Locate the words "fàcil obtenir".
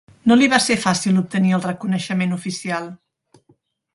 0.85-1.53